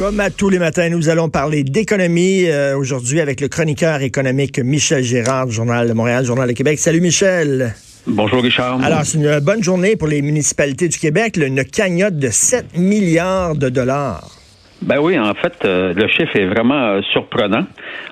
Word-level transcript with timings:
Comme 0.00 0.18
à 0.18 0.30
tous 0.30 0.48
les 0.48 0.58
matins, 0.58 0.88
nous 0.88 1.10
allons 1.10 1.28
parler 1.28 1.62
d'économie 1.62 2.46
euh, 2.48 2.74
aujourd'hui 2.74 3.20
avec 3.20 3.42
le 3.42 3.48
chroniqueur 3.48 4.00
économique 4.00 4.58
Michel 4.58 5.02
Gérard, 5.02 5.50
Journal 5.50 5.86
de 5.86 5.92
Montréal, 5.92 6.24
Journal 6.24 6.48
de 6.48 6.54
Québec. 6.54 6.78
Salut 6.78 7.02
Michel. 7.02 7.74
Bonjour 8.06 8.42
Richard. 8.42 8.82
Alors, 8.82 9.02
c'est 9.04 9.18
une 9.18 9.40
bonne 9.40 9.62
journée 9.62 9.96
pour 9.96 10.08
les 10.08 10.22
municipalités 10.22 10.88
du 10.88 10.98
Québec, 10.98 11.36
une 11.36 11.64
cagnotte 11.66 12.16
de 12.16 12.28
7 12.28 12.78
milliards 12.78 13.54
de 13.56 13.68
dollars. 13.68 14.26
Ben 14.80 14.96
oui, 14.98 15.18
en 15.18 15.34
fait, 15.34 15.52
euh, 15.66 15.92
le 15.92 16.08
chiffre 16.08 16.34
est 16.34 16.46
vraiment 16.46 16.82
euh, 16.82 17.02
surprenant. 17.12 17.66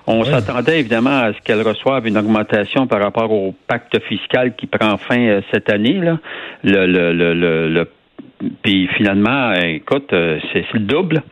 On 0.06 0.26
s'attendait 0.26 0.80
évidemment 0.80 1.18
à 1.20 1.32
ce 1.32 1.38
qu'elles 1.42 1.62
reçoivent 1.62 2.06
une 2.06 2.18
augmentation 2.18 2.86
par 2.86 3.00
rapport 3.00 3.32
au 3.32 3.54
pacte 3.66 3.98
fiscal 4.06 4.54
qui 4.56 4.66
prend 4.66 4.98
fin 4.98 5.40
cette 5.50 5.70
année. 5.70 5.94
Là. 5.94 6.18
Le, 6.64 6.84
le, 6.84 7.14
le, 7.14 7.68
le 7.70 7.84
puis 8.62 8.88
finalement, 8.96 9.52
écoute, 9.54 10.12
euh, 10.12 10.38
c'est 10.52 10.64
le 10.72 10.80
double 10.80 11.22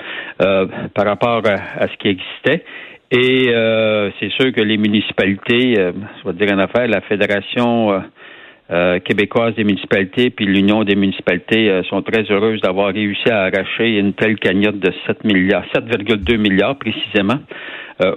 euh, 0.42 0.66
par 0.94 1.06
rapport 1.06 1.42
à, 1.46 1.86
ce 1.88 1.96
qui 1.98 2.08
existait. 2.08 2.64
Et 3.10 3.48
euh, 3.50 4.10
c'est 4.18 4.30
sûr 4.32 4.52
que 4.52 4.60
les 4.60 4.76
municipalités, 4.76 5.74
je 5.76 6.28
vais 6.28 6.32
dire 6.34 6.54
en 6.54 6.58
affaire, 6.58 6.88
la 6.88 7.00
Fédération 7.02 8.02
québécoise 9.04 9.54
des 9.54 9.62
municipalités 9.62 10.30
puis 10.30 10.44
l'Union 10.44 10.82
des 10.82 10.96
municipalités 10.96 11.82
sont 11.88 12.02
très 12.02 12.24
heureuses 12.24 12.60
d'avoir 12.60 12.92
réussi 12.92 13.30
à 13.30 13.42
arracher 13.42 13.96
une 13.96 14.12
telle 14.12 14.36
cagnotte 14.40 14.80
de 14.80 14.92
7 15.06 15.22
milliards, 15.22 15.64
7,2 15.72 16.36
milliards 16.36 16.76
précisément 16.76 17.38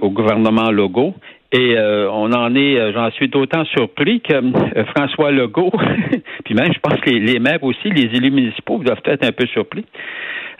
au 0.01 0.09
gouvernement 0.09 0.71
Legault. 0.71 1.13
Et 1.51 1.75
euh, 1.75 2.07
on 2.11 2.31
en 2.31 2.53
est, 2.53 2.77
euh, 2.77 2.91
j'en 2.93 3.09
suis 3.11 3.27
d'autant 3.27 3.65
surpris 3.65 4.21
que 4.21 4.33
euh, 4.33 4.85
François 4.95 5.31
Legault, 5.31 5.71
puis 6.45 6.53
même 6.53 6.71
je 6.71 6.79
pense 6.79 6.99
que 7.01 7.09
les, 7.09 7.39
maires 7.39 7.63
aussi, 7.63 7.89
les 7.89 8.15
élus 8.15 8.29
municipaux 8.29 8.77
doivent 8.83 9.01
être 9.05 9.25
un 9.25 9.31
peu 9.31 9.47
surpris 9.47 9.85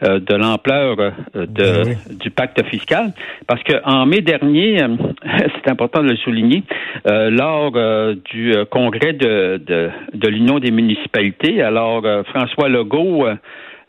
de 0.02 0.34
l'ampleur 0.34 0.96
de, 1.34 1.46
ben 1.46 1.98
du 2.22 2.30
pacte 2.30 2.64
fiscal, 2.68 3.12
parce 3.48 3.62
que 3.64 3.74
en 3.84 4.06
mai 4.06 4.22
dernier, 4.22 4.78
c'est 5.26 5.70
important 5.70 6.02
de 6.02 6.12
le 6.12 6.16
souligner, 6.16 6.64
lors 7.06 7.74
du 8.32 8.54
congrès 8.72 9.12
de, 9.12 9.58
de, 9.58 9.90
de 10.14 10.28
l'Union 10.30 10.60
des 10.60 10.72
municipalités, 10.72 11.62
alors 11.62 12.02
François 12.28 12.70
Legault 12.70 13.28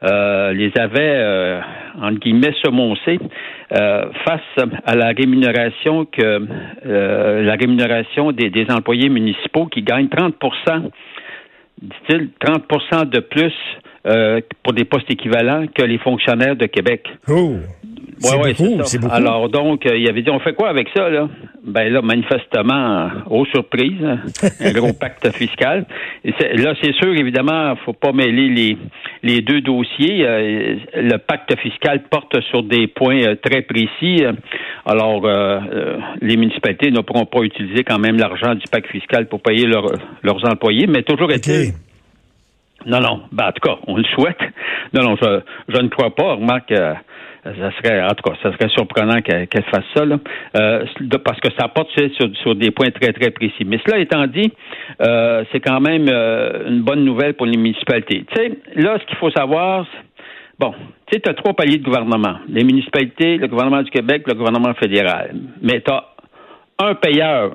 euh, 0.02 0.52
les 0.52 0.72
avait, 0.78 1.14
euh, 1.16 1.60
entre 2.00 2.20
guillemets, 2.20 2.54
semoncés 2.64 3.18
euh, 3.78 4.10
face 4.24 4.68
à 4.86 4.94
la 4.94 5.08
rémunération 5.08 6.06
que 6.06 6.46
euh, 6.86 7.42
la 7.42 7.54
rémunération 7.54 8.32
des, 8.32 8.48
des, 8.50 8.66
employés 8.70 9.10
municipaux 9.10 9.66
qui 9.66 9.82
gagnent 9.82 10.08
30 10.08 10.34
dit-il, 11.82 12.30
30 12.40 13.10
de 13.10 13.20
plus 13.20 13.52
pour 14.62 14.72
des 14.72 14.84
postes 14.84 15.10
équivalents 15.10 15.66
que 15.74 15.82
les 15.82 15.98
fonctionnaires 15.98 16.56
de 16.56 16.64
Québec. 16.64 17.06
Oh. 17.28 17.56
Ouais, 18.22 18.54
c'est 18.84 18.98
beaucoup. 19.00 19.14
Alors 19.14 19.48
donc, 19.48 19.84
il 19.84 20.08
avait 20.08 20.22
dit, 20.22 20.30
on 20.30 20.40
fait 20.40 20.54
quoi 20.54 20.68
avec 20.68 20.88
ça 20.94 21.08
là? 21.08 21.28
Ben 21.64 21.92
là, 21.92 22.02
manifestement, 22.02 23.08
aux 23.28 23.44
surprises, 23.46 24.02
un 24.60 24.72
gros 24.72 24.92
pacte 24.92 25.30
fiscal. 25.32 25.86
là, 26.24 26.74
c'est 26.82 26.94
sûr, 26.94 27.14
évidemment, 27.14 27.74
faut 27.84 27.92
pas 27.92 28.12
mêler 28.12 28.48
les 28.48 28.78
les 29.22 29.40
deux 29.42 29.60
dossiers. 29.60 30.26
Euh, 30.26 30.76
le 30.94 31.16
pacte 31.18 31.56
fiscal 31.58 32.02
porte 32.10 32.40
sur 32.50 32.62
des 32.62 32.86
points 32.86 33.22
euh, 33.22 33.34
très 33.36 33.62
précis. 33.62 34.22
Alors, 34.86 35.24
euh, 35.24 35.60
les 36.20 36.36
municipalités 36.36 36.90
ne 36.90 37.00
pourront 37.00 37.26
pas 37.26 37.40
utiliser 37.40 37.84
quand 37.84 37.98
même 37.98 38.16
l'argent 38.16 38.54
du 38.54 38.66
pacte 38.70 38.90
fiscal 38.90 39.28
pour 39.28 39.42
payer 39.42 39.66
leurs 39.66 40.44
employés, 40.50 40.86
mais 40.86 41.02
toujours 41.02 41.30
est-il. 41.32 41.72
Non, 42.86 43.00
non. 43.00 43.22
Ben, 43.30 43.48
en 43.48 43.52
tout 43.52 43.68
cas, 43.68 43.76
on 43.86 43.96
le 43.96 44.04
souhaite. 44.04 44.40
Non, 44.94 45.02
non, 45.02 45.16
je, 45.20 45.40
je 45.68 45.80
ne 45.82 45.88
crois 45.88 46.14
pas. 46.14 46.34
Remarque, 46.36 46.72
ça 47.44 47.70
serait, 47.78 48.02
en 48.02 48.10
tout 48.10 48.28
cas, 48.28 48.36
ça 48.42 48.52
serait 48.52 48.68
surprenant 48.68 49.20
qu'elle 49.22 49.64
fasse 49.70 49.84
ça, 49.94 50.04
là, 50.04 50.18
euh, 50.56 50.84
parce 51.24 51.40
que 51.40 51.48
ça 51.58 51.68
porte 51.68 51.88
sur, 51.90 52.36
sur, 52.36 52.54
des 52.54 52.70
points 52.70 52.90
très, 52.90 53.12
très 53.12 53.30
précis. 53.30 53.64
Mais 53.64 53.80
cela 53.86 53.98
étant 53.98 54.26
dit, 54.26 54.52
euh, 55.00 55.44
c'est 55.50 55.60
quand 55.60 55.80
même 55.80 56.06
euh, 56.08 56.68
une 56.68 56.82
bonne 56.82 57.04
nouvelle 57.04 57.34
pour 57.34 57.46
les 57.46 57.56
municipalités. 57.56 58.24
Tu 58.30 58.36
sais, 58.36 58.58
là, 58.76 58.98
ce 59.00 59.06
qu'il 59.06 59.16
faut 59.16 59.30
savoir, 59.30 59.86
bon, 60.58 60.74
tu 61.06 61.14
sais, 61.14 61.20
tu 61.20 61.30
as 61.30 61.34
trois 61.34 61.54
paliers 61.54 61.78
de 61.78 61.84
gouvernement. 61.84 62.38
Les 62.48 62.64
municipalités, 62.64 63.38
le 63.38 63.48
gouvernement 63.48 63.82
du 63.82 63.90
Québec, 63.90 64.24
le 64.26 64.34
gouvernement 64.34 64.74
fédéral. 64.74 65.34
Mais 65.62 65.80
tu 65.80 65.90
as 65.90 66.04
un 66.78 66.94
payeur 66.94 67.52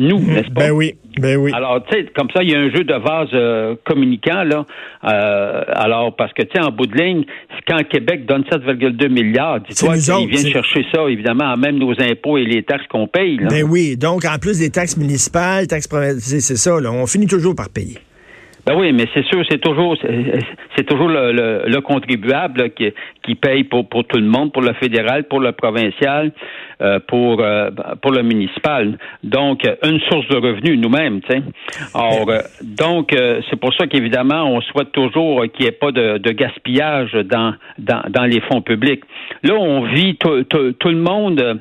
nous, 0.00 0.18
mhm. 0.18 0.34
n'est-ce 0.34 0.50
pas? 0.50 0.62
Ben 0.62 0.70
oui, 0.70 0.94
ben 1.18 1.36
oui. 1.36 1.52
Alors, 1.54 1.84
tu 1.84 1.96
sais, 1.96 2.06
comme 2.16 2.28
ça, 2.34 2.42
il 2.42 2.50
y 2.50 2.54
a 2.54 2.58
un 2.58 2.70
jeu 2.70 2.84
de 2.84 2.94
vase 2.94 3.28
euh, 3.34 3.76
communicant, 3.84 4.44
là. 4.44 4.64
Euh, 5.04 5.62
alors, 5.68 6.16
parce 6.16 6.32
que, 6.32 6.42
tu 6.42 6.50
sais, 6.54 6.64
en 6.64 6.70
bout 6.70 6.86
de 6.86 6.96
ligne, 6.96 7.24
quand 7.68 7.78
Québec 7.88 8.26
donne 8.26 8.42
7,2 8.42 9.08
milliards, 9.08 9.60
dis-toi 9.60 9.94
qu'ils 9.94 10.28
viennent 10.28 10.52
chercher 10.52 10.86
ça, 10.92 11.08
évidemment, 11.08 11.52
à 11.52 11.56
même 11.56 11.76
nos 11.76 11.92
impôts 12.00 12.38
et 12.38 12.44
les 12.44 12.62
taxes 12.62 12.86
qu'on 12.88 13.06
paye, 13.06 13.36
là. 13.36 13.48
Ben 13.48 13.64
oui, 13.68 13.96
donc, 13.96 14.24
en 14.24 14.38
plus 14.38 14.58
des 14.58 14.70
taxes 14.70 14.96
municipales, 14.96 15.66
taxes 15.66 15.88
provinciales, 15.88 16.40
c'est 16.40 16.56
ça, 16.56 16.80
là, 16.80 16.90
on 16.90 17.06
finit 17.06 17.26
toujours 17.26 17.54
par 17.54 17.68
payer. 17.68 17.98
Ben 18.66 18.78
oui, 18.78 18.92
mais 18.92 19.06
c'est 19.14 19.24
sûr, 19.24 19.42
c'est 19.48 19.60
toujours 19.60 19.96
c'est 20.76 20.84
toujours 20.84 21.08
le, 21.08 21.80
contribuable 21.80 22.70
qui, 22.70 22.92
qui 23.30 23.36
paye 23.36 23.64
pour, 23.64 23.88
pour 23.88 24.04
tout 24.04 24.18
le 24.18 24.26
monde, 24.26 24.52
pour 24.52 24.62
le 24.62 24.72
fédéral, 24.74 25.24
pour 25.24 25.40
le 25.40 25.52
provincial, 25.52 26.32
euh, 26.82 26.98
pour 27.06 27.40
euh, 27.40 27.70
pour 28.02 28.10
le 28.10 28.22
municipal. 28.22 28.98
Donc 29.22 29.62
une 29.84 30.00
source 30.00 30.26
de 30.28 30.36
revenus 30.36 30.78
nous-mêmes, 30.78 31.20
tu 31.20 31.32
sais. 31.32 31.42
Euh, 31.94 32.42
donc 32.62 33.14
c'est 33.48 33.60
pour 33.60 33.72
ça 33.74 33.86
qu'évidemment 33.86 34.44
on 34.44 34.60
souhaite 34.62 34.90
toujours 34.92 35.44
qu'il 35.52 35.62
n'y 35.64 35.68
ait 35.68 35.72
pas 35.72 35.92
de, 35.92 36.18
de 36.18 36.30
gaspillage 36.32 37.12
dans, 37.12 37.54
dans 37.78 38.02
dans 38.08 38.24
les 38.24 38.40
fonds 38.40 38.62
publics. 38.62 39.04
Là, 39.44 39.54
on 39.54 39.82
vit 39.84 40.16
tout, 40.16 40.42
tout 40.44 40.88
le 40.88 41.02
monde 41.10 41.60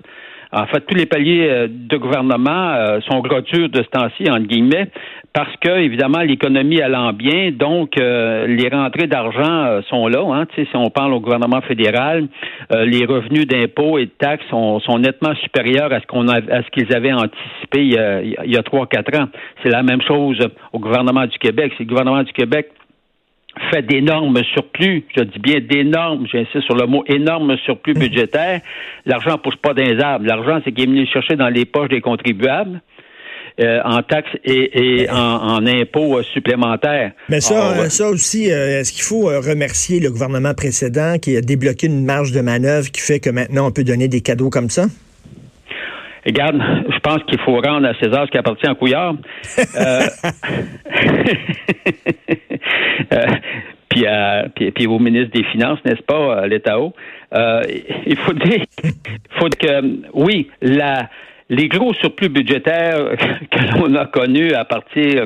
en 0.52 0.66
fait, 0.66 0.82
tous 0.82 0.96
les 0.96 1.06
paliers 1.06 1.48
euh, 1.48 1.68
de 1.70 1.98
gouvernement 1.98 2.74
euh, 2.74 3.00
sont 3.02 3.20
gros 3.20 3.40
de 3.40 3.84
ce 3.84 3.90
temps-ci, 3.90 4.30
entre 4.32 4.48
guillemets, 4.48 4.90
parce 5.32 5.56
que, 5.58 5.78
évidemment, 5.78 6.22
l'économie 6.22 6.82
allant 6.82 7.14
bien, 7.14 7.52
donc 7.52 8.00
euh, 8.00 8.48
les 8.48 8.68
rentrées 8.70 9.06
d'argent 9.06 9.82
sont 9.90 10.08
là. 10.08 10.24
Hein, 10.34 10.48
si 10.56 10.68
on 10.74 10.90
parle 10.90 11.14
au 11.14 11.20
gouvernement 11.20 11.62
fédéral, 11.62 12.28
les 12.72 13.06
revenus 13.06 13.46
d'impôts 13.46 14.00
et 14.00 14.06
de 14.06 14.12
taxes 14.18 14.46
sont, 14.50 14.80
nettement 14.98 15.36
supérieurs 15.36 15.94
à 15.94 16.00
ce 16.02 16.08
qu'on 16.08 16.28
à 16.28 16.64
ce 16.64 16.70
qu'ils 16.72 16.94
avaient 16.96 17.14
anticipé 17.14 17.84
il 17.84 18.52
y 18.52 18.58
a 18.58 18.64
trois, 18.64 18.88
quatre 18.88 19.16
ans. 19.18 19.28
C'est 19.64 19.70
la 19.70 19.84
même 19.84 20.02
chose 20.02 20.40
au 20.74 20.80
gouvernement 20.80 21.26
du 21.26 21.38
Québec. 21.38 21.74
C'est 21.78 21.84
le 21.84 21.90
gouvernement 21.90 22.24
du 22.24 22.34
Québec 22.34 22.72
fait 23.72 23.82
d'énormes 23.82 24.42
surplus, 24.54 25.06
je 25.16 25.24
dis 25.24 25.40
bien 25.40 25.60
d'énormes, 25.60 26.26
j'insiste 26.32 26.62
sur 26.62 26.76
le 26.76 26.88
mot 26.88 27.04
énormes 27.08 27.58
surplus 27.66 27.94
budgétaires. 27.96 28.62
L'argent 29.06 29.34
ne 29.34 29.38
pousse 29.38 29.56
pas 29.56 29.74
dans 29.74 29.84
les 29.84 30.00
arbres. 30.00 30.26
L'argent, 30.26 30.62
c'est 30.64 30.72
qui 30.72 30.84
est 30.84 30.86
venu 30.86 31.06
chercher 31.08 31.36
dans 31.36 31.50
les 31.50 31.66
poches 31.66 31.90
des 31.90 32.02
contribuables. 32.02 32.82
Euh, 33.62 33.82
en 33.84 34.02
taxes 34.04 34.38
et, 34.46 35.10
en, 35.12 35.66
impôts 35.68 36.18
euh, 36.18 36.24
supplémentaires. 36.24 37.12
Mais 37.28 37.42
ça, 37.42 37.74
euh, 37.74 37.90
ça 37.90 38.08
aussi, 38.08 38.46
est-ce 38.46 38.94
qu'il 38.94 39.04
faut 39.04 39.26
remercier 39.26 40.00
le 40.00 40.12
gouvernement 40.12 40.54
précédent 40.54 41.18
qui 41.22 41.36
a 41.36 41.42
débloqué 41.42 41.88
une 41.88 42.06
marge 42.06 42.32
de 42.32 42.40
manœuvre 42.40 42.90
qui 42.90 43.02
fait 43.02 43.20
que 43.20 43.30
maintenant 43.30 43.68
on 43.68 43.72
peut 43.72 43.84
donner 43.84 44.08
des 44.08 44.22
cadeaux 44.22 44.50
comme 44.50 44.70
ça? 44.70 44.86
Regarde, 46.30 46.62
je 46.88 47.00
pense 47.00 47.24
qu'il 47.24 47.40
faut 47.40 47.60
rendre 47.60 47.88
à 47.88 47.96
César 47.96 48.26
ce 48.28 48.32
qui 48.32 48.38
appartient 48.38 48.68
à 48.68 48.76
Couillard. 48.76 49.16
Euh, 53.12 53.26
puis, 53.88 54.06
à, 54.06 54.46
puis, 54.54 54.86
au 54.86 55.00
ministre 55.00 55.32
des 55.34 55.44
Finances, 55.46 55.80
n'est-ce 55.84 56.04
pas, 56.04 56.46
l'État 56.46 56.80
haut. 56.80 56.94
Euh, 57.34 57.64
il 58.06 58.18
faut 58.18 58.34
dire, 58.34 58.64
faut 59.40 59.50
que, 59.50 60.02
oui, 60.14 60.50
la, 60.62 61.10
les 61.50 61.68
gros 61.70 61.94
surplus 61.94 62.30
budgétaires 62.30 63.16
que 63.52 63.78
l'on 63.78 63.96
a 63.96 64.06
connus 64.06 64.54
à 64.54 64.66
partir 64.66 65.26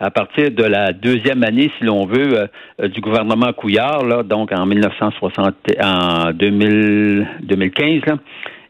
à 0.00 0.10
partir 0.10 0.50
de 0.50 0.62
la 0.62 0.92
deuxième 0.92 1.42
année, 1.42 1.70
si 1.78 1.84
l'on 1.84 2.06
veut, 2.06 2.48
euh, 2.80 2.88
du 2.88 3.00
gouvernement 3.00 3.52
Couillard, 3.52 4.04
là, 4.04 4.22
donc 4.22 4.52
en 4.52 4.64
1960, 4.64 5.54
en 5.82 6.30
2000, 6.32 7.26
2015, 7.42 8.02
là, 8.06 8.18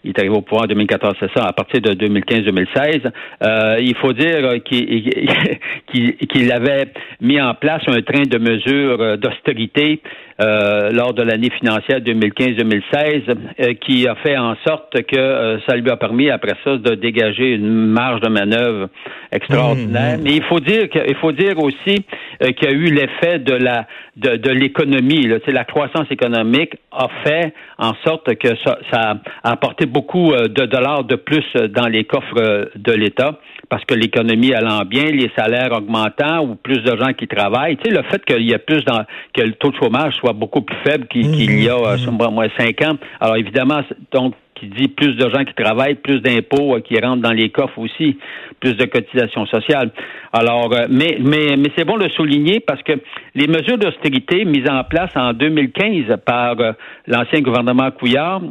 il 0.04 0.10
est 0.10 0.18
arrivé 0.18 0.34
au 0.34 0.42
pouvoir 0.42 0.64
en 0.64 0.68
2014, 0.68 1.14
c'est 1.20 1.32
ça, 1.34 1.46
à 1.46 1.52
partir 1.52 1.80
de 1.80 1.90
2015-2016. 1.92 3.10
Euh, 3.42 3.76
il 3.80 3.96
faut 3.96 4.12
dire 4.12 4.54
qu'il 4.68 6.52
avait 6.52 6.92
mis 7.20 7.40
en 7.40 7.54
place 7.54 7.82
un 7.88 8.02
train 8.02 8.22
de 8.22 8.38
mesures 8.38 9.18
d'austérité 9.18 10.00
euh, 10.40 10.90
lors 10.93 11.14
de 11.14 11.23
l'année 11.23 11.50
financière 11.50 11.99
2015-2016 11.99 13.23
euh, 13.58 13.75
qui 13.75 14.06
a 14.06 14.14
fait 14.14 14.37
en 14.37 14.55
sorte 14.64 15.02
que 15.02 15.19
euh, 15.19 15.58
ça 15.67 15.75
lui 15.75 15.90
a 15.90 15.96
permis 15.96 16.31
après 16.31 16.55
ça 16.62 16.76
de 16.76 16.94
dégager 16.94 17.55
une 17.55 17.87
marge 17.87 18.20
de 18.20 18.29
manœuvre 18.29 18.88
extraordinaire. 19.32 20.17
Mmh, 20.17 20.20
mmh. 20.20 20.25
Mais 20.25 20.37
il 20.37 20.44
faut 20.44 20.61
dire 20.61 20.88
qu'il 20.90 21.17
faut 21.17 21.32
dire 21.32 21.58
aussi 21.58 22.05
qu'il 22.40 22.64
y 22.64 22.67
a 22.69 22.70
eu 22.70 22.85
l'effet 22.85 23.40
de 23.40 23.55
la 23.55 23.87
de, 24.17 24.37
de 24.37 24.50
l'économie. 24.50 25.29
La 25.49 25.64
croissance 25.64 26.06
économique 26.11 26.76
a 26.93 27.08
fait 27.25 27.52
en 27.79 27.94
sorte 28.06 28.34
que 28.37 28.49
ça, 28.64 28.79
ça 28.93 29.20
a 29.43 29.50
apporté 29.50 29.87
beaucoup 29.87 30.32
de 30.32 30.67
dollars 30.67 31.02
de 31.02 31.17
plus 31.17 31.44
dans 31.70 31.88
les 31.88 32.05
coffres 32.05 32.70
de 32.76 32.93
l'État 32.93 33.41
parce 33.69 33.85
que 33.85 33.94
l'économie 33.94 34.55
allant 34.55 34.85
bien, 34.85 35.05
les 35.05 35.31
salaires 35.37 35.73
augmentant 35.73 36.44
ou 36.44 36.55
plus 36.55 36.82
de 36.82 36.97
gens 36.97 37.12
qui 37.12 37.26
travaillent. 37.26 37.76
Tu 37.76 37.91
sais, 37.91 37.97
le 37.97 38.03
fait 38.05 38.25
qu'il 38.25 38.49
y 38.49 38.55
a 38.55 38.59
plus 38.59 38.85
dans, 38.85 39.05
que 39.35 39.43
le 39.43 39.53
taux 39.53 39.70
de 39.70 39.76
chômage 39.76 40.15
soit 40.17 40.32
beaucoup 40.32 40.62
plus 40.62 40.76
faible 40.85 41.06
qu'il 41.09 41.62
y 41.62 41.69
a, 41.69 41.76
mmh. 41.76 42.31
moins 42.32 42.49
cinq 42.56 42.82
ans. 42.82 42.97
Alors 43.20 43.37
évidemment, 43.37 43.81
donc 44.12 44.35
qui 44.59 44.67
dit 44.67 44.88
plus 44.88 45.15
de 45.15 45.29
gens 45.31 45.44
qui 45.44 45.55
travaillent, 45.55 45.94
plus 45.94 46.20
d'impôts 46.20 46.76
euh, 46.76 46.81
qui 46.81 46.99
rentrent 47.00 47.23
dans 47.23 47.32
les 47.32 47.50
coffres 47.50 47.79
aussi, 47.79 48.19
plus 48.61 48.75
de 48.75 48.85
cotisations 48.87 49.47
sociales. 49.47 49.91
Alors, 50.32 50.73
euh, 50.73 50.87
mais, 50.91 51.19
mais, 51.20 51.56
mais 51.56 51.70
c'est 51.76 51.85
bon 51.85 51.97
de 51.97 52.09
souligner 52.09 52.61
parce 52.61 52.82
que 52.82 52.93
les 53.35 53.47
mesures 53.47 53.79
d'austérité 53.79 54.44
mises 54.44 54.69
en 54.69 54.85
place 54.85 55.11
en 55.15 55.32
2015 55.32 56.17
par 56.25 56.61
euh, 56.61 56.73
l'ancien 57.06 57.41
gouvernement 57.41 57.91
Couillard, 57.91 58.43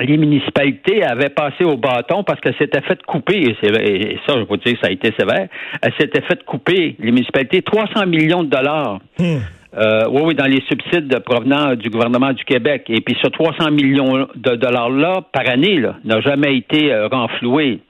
les 0.00 0.16
municipalités 0.16 1.04
avaient 1.04 1.30
passé 1.30 1.64
au 1.64 1.76
bâton 1.76 2.24
parce 2.24 2.40
qu'elles 2.40 2.56
s'étaient 2.56 2.82
fait 2.82 3.00
couper, 3.04 3.56
et, 3.62 4.18
ça, 4.26 4.34
je 4.36 4.44
vous 4.44 4.56
dire, 4.56 4.76
ça 4.80 4.88
a 4.88 4.90
été 4.90 5.12
sévère, 5.18 5.48
elles 5.82 5.92
s'étaient 5.98 6.22
fait 6.22 6.42
couper, 6.44 6.96
les 6.98 7.12
municipalités, 7.12 7.62
300 7.62 8.06
millions 8.06 8.42
de 8.42 8.48
dollars. 8.48 8.98
Hmm. 9.18 9.38
Euh, 9.76 10.04
oui, 10.08 10.22
oui, 10.24 10.34
dans 10.34 10.46
les 10.46 10.62
subsides 10.68 11.18
provenant 11.20 11.74
du 11.74 11.90
gouvernement 11.90 12.32
du 12.32 12.44
Québec. 12.44 12.84
Et 12.88 13.00
puis 13.00 13.16
ce 13.20 13.28
300 13.28 13.72
millions 13.72 14.28
de 14.34 14.54
dollars-là, 14.54 15.22
par 15.32 15.48
année, 15.48 15.82
n'a 16.04 16.20
jamais 16.20 16.56
été 16.56 16.92
euh, 16.92 17.08
renfloué. 17.08 17.80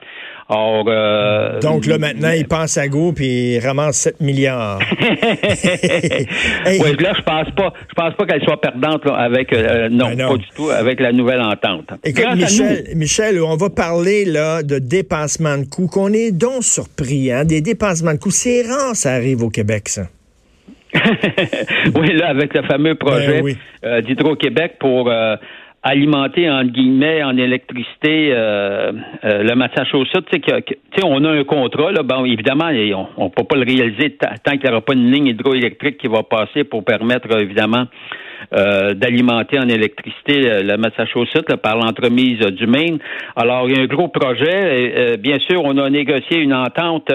Or, 0.47 0.85
euh, 0.87 1.59
Donc 1.59 1.87
là, 1.87 1.97
maintenant, 1.97 2.29
il 2.29 2.47
pense 2.47 2.77
à 2.77 2.87
go 2.87 3.13
puis 3.13 3.55
il 3.55 3.59
ramasse 3.59 3.97
7 3.97 4.21
milliards. 4.21 4.79
Oui, 6.67 6.95
là, 6.99 7.13
je 7.15 7.21
pense 7.21 7.49
pas. 7.55 7.73
Je 7.89 7.93
pense 7.95 8.13
pas 8.15 8.25
qu'elle 8.25 8.43
soit 8.43 8.59
perdante 8.59 9.05
avec 9.07 9.51
non, 9.91 10.09
ben 10.09 10.17
non, 10.17 10.29
pas 10.29 10.37
du 10.37 10.49
tout 10.55 10.69
avec 10.69 10.99
la 10.99 11.11
nouvelle 11.11 11.41
entente. 11.41 11.91
Écoute, 12.03 12.25
Michel, 12.35 12.83
Michel, 12.95 13.41
on 13.41 13.55
va 13.55 13.69
parler 13.69 14.25
là 14.25 14.63
de 14.63 14.79
dépassement 14.79 15.57
de 15.57 15.65
coûts, 15.65 15.87
qu'on 15.87 16.11
est 16.11 16.31
donc 16.31 16.63
surpris, 16.63 17.31
hein, 17.31 17.45
des 17.45 17.61
dépassements 17.61 18.13
de 18.13 18.17
coûts. 18.17 18.31
C'est 18.31 18.63
rare, 18.63 18.95
ça 18.95 19.13
arrive 19.13 19.43
au 19.43 19.49
Québec, 19.49 19.89
ça. 19.89 20.03
oui, 21.95 22.13
là, 22.13 22.29
avec 22.29 22.53
le 22.53 22.63
fameux 22.63 22.95
projet 22.95 23.41
ben 23.41 23.55
euh, 23.83 24.01
d'Hydro-Québec 24.01 24.75
pour 24.79 25.09
euh, 25.09 25.35
alimenter, 25.85 26.49
en 26.49 26.63
guillemets, 26.65 27.23
en 27.23 27.37
électricité 27.37 28.31
euh, 28.33 28.91
le 29.23 29.55
Massachusetts. 29.55 30.25
Tu 30.31 30.41
sais, 30.41 31.03
on 31.05 31.23
a 31.23 31.29
un 31.29 31.43
contrat, 31.43 31.91
là, 31.91 32.01
bon, 32.01 32.25
évidemment, 32.25 32.69
on 33.17 33.25
ne 33.25 33.29
peut 33.29 33.43
pas 33.43 33.55
le 33.55 33.63
réaliser 33.63 34.17
tant 34.17 34.51
qu'il 34.51 34.63
n'y 34.63 34.69
aura 34.69 34.81
pas 34.81 34.93
une 34.93 35.11
ligne 35.11 35.27
hydroélectrique 35.27 35.97
qui 35.97 36.07
va 36.07 36.23
passer 36.23 36.63
pour 36.63 36.83
permettre, 36.83 37.31
évidemment, 37.39 37.85
d'alimenter 38.51 39.59
en 39.59 39.69
électricité 39.69 40.63
le 40.63 40.77
Massachusetts 40.77 41.55
par 41.61 41.77
l'entremise 41.77 42.39
du 42.39 42.67
Maine. 42.67 42.99
Alors, 43.35 43.69
il 43.69 43.75
y 43.75 43.79
a 43.79 43.83
un 43.83 43.87
gros 43.87 44.07
projet. 44.07 45.17
bien 45.17 45.37
sûr, 45.39 45.61
on 45.63 45.77
a 45.77 45.89
négocié 45.89 46.39
une 46.39 46.53
entente 46.53 47.11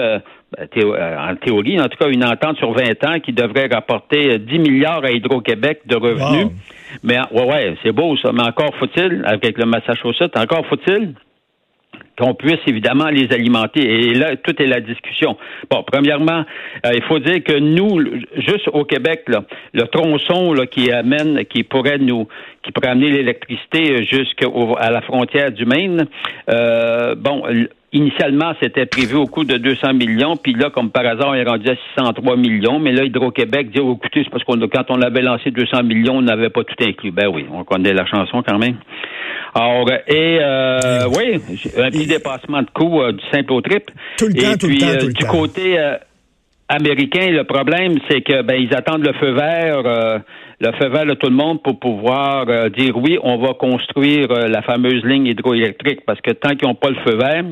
ben, 0.51 0.67
euh, 0.83 1.17
en 1.17 1.35
théorie, 1.35 1.79
en 1.79 1.87
tout 1.87 1.97
cas, 1.97 2.09
une 2.09 2.25
entente 2.25 2.57
sur 2.57 2.73
20 2.73 3.05
ans 3.05 3.19
qui 3.21 3.31
devrait 3.31 3.69
rapporter 3.71 4.37
10 4.37 4.59
milliards 4.59 5.03
à 5.03 5.11
Hydro-Québec 5.11 5.81
de 5.85 5.95
revenus. 5.95 6.47
Mais, 7.03 7.19
ouais, 7.31 7.45
ouais, 7.45 7.77
c'est 7.83 7.91
beau, 7.91 8.15
ça. 8.17 8.31
Mais 8.31 8.43
encore 8.43 8.75
faut-il, 8.77 9.23
avec 9.25 9.57
le 9.57 9.65
Massachusetts, 9.65 10.35
encore 10.37 10.65
faut-il 10.67 11.13
qu'on 12.17 12.33
puisse 12.33 12.59
évidemment 12.67 13.09
les 13.09 13.31
alimenter. 13.31 13.81
Et 13.81 14.13
là, 14.13 14.35
tout 14.35 14.61
est 14.61 14.67
la 14.67 14.79
discussion. 14.79 15.37
Bon, 15.69 15.83
premièrement, 15.83 16.43
euh, 16.85 16.91
il 16.93 17.01
faut 17.03 17.19
dire 17.19 17.43
que 17.43 17.57
nous, 17.57 17.99
juste 18.35 18.67
au 18.73 18.83
Québec, 18.83 19.23
là, 19.27 19.43
le 19.73 19.83
tronçon 19.83 20.53
là, 20.53 20.65
qui 20.65 20.91
amène, 20.91 21.45
qui 21.45 21.63
pourrait 21.63 21.97
nous, 21.97 22.27
qui 22.63 22.71
pourrait 22.71 22.89
amener 22.89 23.11
l'électricité 23.11 24.05
jusqu'à 24.05 24.47
la 24.89 25.01
frontière 25.01 25.51
du 25.51 25.65
Maine, 25.65 26.05
euh, 26.49 27.15
bon, 27.15 27.43
Initialement, 27.93 28.53
c'était 28.61 28.85
prévu 28.85 29.15
au 29.15 29.25
coût 29.25 29.43
de 29.43 29.57
200 29.57 29.93
millions, 29.95 30.37
puis 30.37 30.53
là, 30.53 30.69
comme 30.69 30.91
par 30.91 31.05
hasard, 31.05 31.31
on 31.31 31.33
est 31.33 31.43
rendu 31.43 31.67
à 31.69 31.75
603 31.97 32.37
millions. 32.37 32.79
Mais 32.79 32.93
là, 32.93 33.03
Hydro-Québec 33.03 33.71
dit, 33.71 33.81
oh, 33.81 33.97
écoutez, 33.97 34.23
c'est 34.23 34.29
parce 34.29 34.45
qu'on 34.45 34.57
quand 34.69 34.85
on 34.89 35.01
avait 35.01 35.21
lancé 35.21 35.51
200 35.51 35.83
millions, 35.83 36.15
on 36.17 36.21
n'avait 36.21 36.49
pas 36.49 36.63
tout 36.63 36.81
inclus. 36.81 37.11
Ben 37.11 37.27
oui, 37.27 37.45
on 37.51 37.65
connaît 37.65 37.91
la 37.91 38.05
chanson 38.05 38.41
quand 38.47 38.57
même. 38.57 38.77
Alors, 39.53 39.89
et 40.07 40.39
euh, 40.41 41.09
oui, 41.17 41.41
un 41.77 41.91
petit 41.91 42.07
dépassement 42.07 42.61
de 42.61 42.69
coût 42.73 43.01
euh, 43.01 43.11
du 43.11 43.23
simple 43.29 43.51
au 43.51 43.59
trip. 43.59 43.83
Tout 44.17 44.27
le 44.27 44.33
temps, 44.35 44.51
et 44.51 44.57
tout 44.57 44.67
puis, 44.67 44.77
le 44.77 44.81
temps, 44.81 45.05
euh, 45.05 45.11
du 45.11 45.25
côté 45.25 45.77
américain, 46.69 47.29
le 47.29 47.43
problème, 47.43 47.95
c'est 48.09 48.21
que 48.21 48.41
ben 48.43 48.55
ils 48.55 48.73
attendent 48.73 49.05
le 49.05 49.11
feu 49.13 49.31
vert, 49.31 50.21
le 50.61 50.71
feu 50.73 50.89
vert 50.89 51.05
de 51.05 51.15
tout 51.15 51.27
le 51.27 51.35
monde 51.35 51.61
pour 51.63 51.79
pouvoir 51.79 52.45
dire 52.69 52.95
oui, 52.95 53.17
on 53.23 53.37
va 53.37 53.53
construire 53.53 54.29
la 54.29 54.61
fameuse 54.61 55.03
ligne 55.03 55.25
hydroélectrique, 55.25 56.05
parce 56.05 56.21
que 56.21 56.31
tant 56.31 56.55
qu'ils 56.55 56.67
n'ont 56.67 56.75
pas 56.75 56.89
le 56.89 56.97
feu 57.03 57.17
vert, 57.17 57.43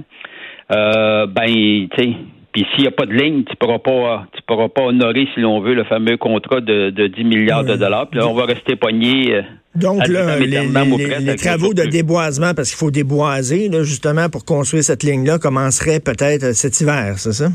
euh, 0.72 1.26
ben, 1.26 1.48
tu 1.48 1.90
sais, 1.98 2.10
puis 2.52 2.66
s'il 2.72 2.82
n'y 2.82 2.88
a 2.88 2.92
pas 2.92 3.06
de 3.06 3.14
ligne, 3.14 3.44
tu 3.44 3.52
ne 3.52 3.56
pourras 3.56 3.80
pas, 3.80 4.28
tu 4.36 4.42
pourras 4.48 4.70
pas 4.70 4.84
honorer, 4.84 5.28
si 5.34 5.42
l'on 5.42 5.62
veut, 5.62 5.74
le 5.74 5.84
fameux 5.84 6.18
contrat 6.18 6.62
de, 6.62 6.90
de 6.90 7.08
10 7.08 7.24
milliards 7.24 7.64
de 7.64 7.76
dollars. 7.76 8.08
Puis 8.10 8.20
là, 8.20 8.28
on 8.28 8.34
va 8.34 8.46
rester 8.46 8.76
pogné. 8.76 9.36
Euh, 9.36 9.42
Donc 9.76 10.08
là, 10.08 10.40
les, 10.40 11.36
travaux 11.36 11.74
de 11.74 11.84
déboisement, 11.84 12.54
parce 12.56 12.70
qu'il 12.70 12.78
faut 12.78 12.92
déboiser, 12.92 13.70
là, 13.70 13.84
justement, 13.84 14.30
pour 14.30 14.46
construire 14.46 14.84
cette 14.84 15.04
ligne-là, 15.04 15.38
commenceraient 15.38 16.00
peut-être 16.00 16.54
cet 16.54 16.82
hiver, 16.82 17.16
c'est 17.18 17.34
ça? 17.34 17.50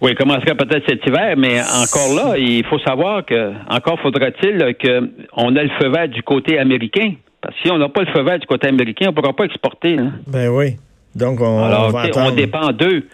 Oui, 0.00 0.14
commencerait 0.14 0.54
peut-être 0.54 0.84
cet 0.88 1.04
hiver, 1.06 1.34
mais 1.36 1.60
encore 1.60 2.14
là, 2.14 2.38
il 2.38 2.64
faut 2.66 2.78
savoir 2.80 3.24
que 3.24 3.52
encore 3.68 3.98
faudra-t-il 4.00 4.76
qu'on 4.80 5.56
ait 5.56 5.64
le 5.64 5.70
feu 5.80 5.88
vert 5.88 6.08
du 6.08 6.22
côté 6.22 6.58
américain. 6.58 7.14
Parce 7.40 7.54
que 7.56 7.62
si 7.62 7.70
on 7.70 7.78
n'a 7.78 7.88
pas 7.88 8.02
le 8.02 8.12
feu 8.12 8.22
vert 8.22 8.38
du 8.38 8.46
côté 8.46 8.68
américain, 8.68 9.06
on 9.06 9.10
ne 9.10 9.14
pourra 9.14 9.32
pas 9.32 9.44
exporter. 9.44 9.96
Ben 10.26 10.48
oui. 10.48 10.76
Donc, 11.14 11.40
on, 11.40 11.64
Alors, 11.64 11.92
on, 12.16 12.30
dépend 12.30 12.70
d'eux. 12.70 13.04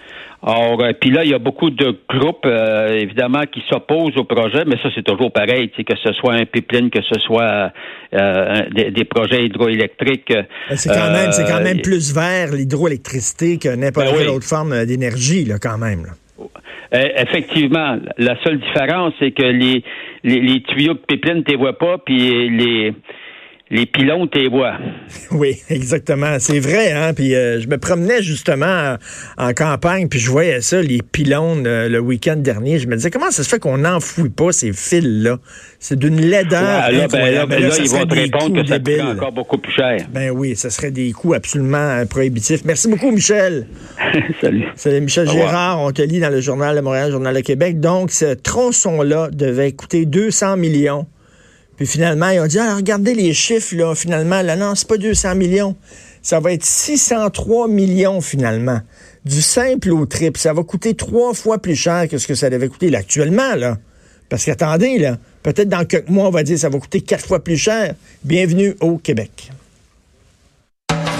Alors, 0.46 0.82
euh, 0.82 0.92
puis 1.00 1.10
là, 1.10 1.24
il 1.24 1.30
y 1.30 1.34
a 1.34 1.38
beaucoup 1.38 1.70
de 1.70 1.96
groupes, 2.10 2.44
euh, 2.44 2.98
évidemment, 3.00 3.42
qui 3.50 3.62
s'opposent 3.70 4.16
au 4.18 4.24
projet, 4.24 4.64
mais 4.66 4.76
ça, 4.82 4.90
c'est 4.94 5.04
toujours 5.04 5.32
pareil, 5.32 5.70
que 5.70 5.96
ce 6.02 6.12
soit 6.12 6.34
un 6.34 6.44
pipeline, 6.44 6.90
que 6.90 7.00
ce 7.00 7.18
soit 7.20 7.72
euh, 8.12 8.62
des, 8.74 9.04
projets 9.04 9.46
hydroélectriques. 9.46 10.34
Ben, 10.34 10.76
c'est 10.76 10.90
quand, 10.90 11.12
même, 11.12 11.32
c'est 11.32 11.44
quand 11.44 11.62
même 11.62 11.80
plus 11.80 12.14
vert, 12.14 12.52
l'hydroélectricité, 12.52 13.58
que 13.58 13.74
n'importe 13.74 14.06
ben 14.06 14.18
quelle 14.18 14.28
autre 14.28 14.46
forme 14.46 14.84
d'énergie, 14.84 15.46
là, 15.46 15.58
quand 15.58 15.78
même. 15.78 16.04
Effectivement. 16.94 17.98
La 18.18 18.40
seule 18.44 18.58
différence, 18.58 19.14
c'est 19.18 19.32
que 19.32 19.42
les, 19.42 19.82
les, 20.22 20.40
les 20.40 20.62
tuyaux 20.62 20.94
de 20.94 20.98
pipeline, 20.98 21.42
tu 21.42 21.50
les 21.52 21.56
vois 21.56 21.76
pas, 21.76 21.98
puis 21.98 22.48
les 22.48 22.94
les 23.74 23.86
pylônes 23.86 24.28
tes 24.28 24.48
voix. 24.48 24.78
Oui, 25.30 25.56
exactement. 25.68 26.36
C'est 26.38 26.60
vrai, 26.60 26.92
hein. 26.92 27.12
Puis 27.12 27.34
euh, 27.34 27.60
je 27.60 27.66
me 27.66 27.76
promenais 27.76 28.22
justement 28.22 28.96
en, 29.36 29.52
campagne, 29.52 30.08
puis 30.08 30.20
je 30.20 30.30
voyais 30.30 30.60
ça, 30.60 30.80
les 30.80 31.02
pylônes, 31.02 31.66
euh, 31.66 31.88
le 31.88 31.98
week-end 31.98 32.36
dernier. 32.36 32.78
Je 32.78 32.86
me 32.86 32.94
disais, 32.94 33.10
comment 33.10 33.32
ça 33.32 33.42
se 33.42 33.48
fait 33.48 33.58
qu'on 33.58 33.78
n'enfouit 33.78 34.28
pas 34.28 34.52
ces 34.52 34.72
fils-là? 34.72 35.38
C'est 35.80 35.98
d'une 35.98 36.20
laideur. 36.20 36.62
là, 36.62 37.08
ben, 37.08 37.46
ben 37.48 37.72
ils 37.78 37.88
vont 37.88 38.06
te 38.06 38.14
répondre 38.14 38.62
que 38.62 38.68
ça 38.68 38.78
coûte 38.78 39.00
encore 39.00 39.32
beaucoup 39.32 39.58
plus 39.58 39.72
cher. 39.72 39.96
Ben 40.12 40.30
oui, 40.30 40.54
ça 40.54 40.70
serait 40.70 40.92
des 40.92 41.10
coûts 41.10 41.34
absolument 41.34 41.76
euh, 41.78 42.04
prohibitifs. 42.04 42.64
Merci 42.64 42.88
beaucoup, 42.88 43.10
Michel. 43.10 43.66
Salut. 44.40 44.66
C'est 44.76 45.00
Michel 45.00 45.28
Gérard. 45.28 45.80
On 45.80 45.90
te 45.90 46.02
lit 46.02 46.20
dans 46.20 46.30
le 46.30 46.40
Journal 46.40 46.76
de 46.76 46.80
Montréal, 46.80 47.10
Journal 47.10 47.34
de 47.34 47.40
Québec. 47.40 47.80
Donc, 47.80 48.12
ce 48.12 48.34
tronçon-là 48.34 49.30
devait 49.32 49.72
coûter 49.72 50.04
200 50.06 50.58
millions 50.58 51.06
puis 51.76 51.86
finalement, 51.86 52.28
ils 52.28 52.40
ont 52.40 52.46
dit, 52.46 52.58
ah, 52.58 52.76
regardez 52.76 53.14
les 53.14 53.32
chiffres, 53.32 53.74
là, 53.74 53.94
finalement, 53.94 54.42
là, 54.42 54.56
non, 54.56 54.74
c'est 54.74 54.86
pas 54.86 54.96
200 54.96 55.34
millions. 55.34 55.76
Ça 56.22 56.40
va 56.40 56.52
être 56.52 56.64
603 56.64 57.68
millions, 57.68 58.20
finalement. 58.20 58.80
Du 59.24 59.42
simple 59.42 59.92
au 59.92 60.06
triple. 60.06 60.38
Ça 60.38 60.52
va 60.52 60.62
coûter 60.62 60.94
trois 60.94 61.34
fois 61.34 61.58
plus 61.58 61.76
cher 61.76 62.08
que 62.08 62.18
ce 62.18 62.26
que 62.26 62.34
ça 62.34 62.50
devait 62.50 62.68
coûter 62.68 62.94
actuellement, 62.94 63.54
là. 63.56 63.78
Parce 64.28 64.44
qu'attendez, 64.44 64.98
là, 64.98 65.18
peut-être 65.42 65.68
dans 65.68 65.84
quelques 65.84 66.08
mois, 66.08 66.28
on 66.28 66.30
va 66.30 66.42
dire 66.42 66.58
ça 66.58 66.68
va 66.68 66.78
coûter 66.78 67.00
quatre 67.00 67.26
fois 67.26 67.42
plus 67.42 67.58
cher. 67.58 67.94
Bienvenue 68.24 68.74
au 68.80 68.96
Québec. 68.96 69.50